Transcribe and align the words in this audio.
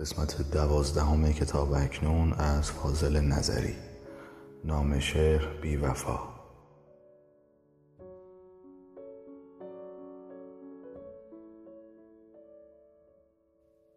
قسمت 0.00 0.50
دوازدهم 0.50 1.32
کتاب 1.32 1.72
اکنون 1.72 2.32
از 2.32 2.70
فاضل 2.70 3.20
نظری. 3.20 3.74
نام 4.64 4.98
شعر 4.98 5.60
بی 5.62 5.76
وفا. 5.76 6.18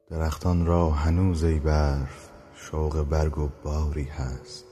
درختان 0.10 0.66
را 0.66 0.90
هنوز 0.90 1.44
ای 1.44 1.60
برف 1.60 2.30
شوق 2.56 3.04
برگ 3.04 3.38
و 3.38 3.50
باری 3.64 4.04
هست. 4.04 4.66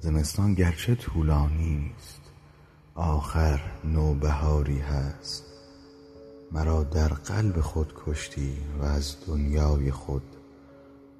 زمستان 0.00 0.54
گرچه 0.54 0.94
طولانی 0.94 1.94
است 1.98 2.20
آخر 2.94 3.60
نوبهاری 3.84 4.78
هست. 4.78 5.49
مرا 6.52 6.82
در 6.84 7.08
قلب 7.08 7.60
خود 7.60 7.92
کشتی 8.06 8.58
و 8.80 8.84
از 8.84 9.16
دنیای 9.26 9.90
خود 9.90 10.22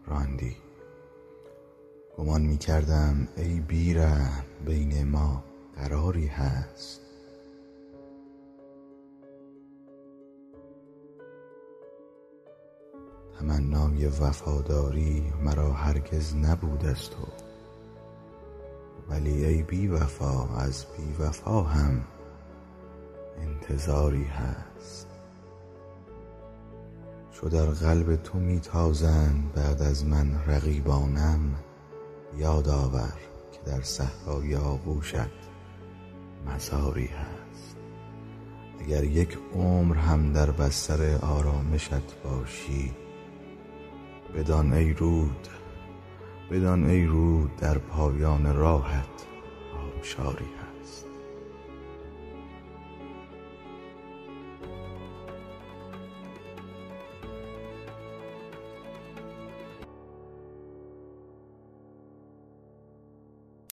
راندی. 0.06 0.56
گمان 2.16 2.42
می 2.42 2.58
کردم 2.58 3.28
ای 3.36 3.60
بی 3.60 3.94
رحم 3.94 4.44
بین 4.66 5.08
ما 5.08 5.44
قراری 5.76 6.26
هست. 6.26 7.00
تمنای 13.38 14.06
وفاداری 14.06 15.32
مرا 15.42 15.72
هرگز 15.72 16.34
نبود 16.34 16.84
از 16.84 17.10
تو. 17.10 17.26
ولی 19.08 19.44
ای 19.44 19.62
بی 19.62 19.88
وفا 19.88 20.56
از 20.56 20.86
بی 20.96 21.22
وفا 21.22 21.62
هم 21.62 22.04
انتظاری 23.38 24.24
هست. 24.24 25.09
چو 27.32 27.48
در 27.48 27.66
قلب 27.66 28.16
تو 28.16 28.38
می 28.38 28.60
بعد 29.54 29.82
از 29.82 30.06
من 30.06 30.40
رقیبانم 30.46 31.54
یاد 32.38 32.68
آور 32.68 33.12
که 33.52 33.58
در 33.66 33.80
صحرای 33.80 34.56
آغوشت 34.56 35.14
مزاری 36.46 37.06
هست. 37.06 37.76
اگر 38.80 39.04
یک 39.04 39.38
عمر 39.54 39.96
هم 39.96 40.32
در 40.32 40.50
بستر 40.50 41.16
آرامشت 41.16 42.22
باشی 42.24 42.92
بدان 44.34 44.72
ای 44.72 44.92
رود 44.92 45.48
بدان 46.50 46.84
ای 46.84 47.06
رود 47.06 47.56
در 47.56 47.78
پایان 47.78 48.54
راهت 48.54 49.26
آبشاری 49.96 50.44
هست 50.44 50.59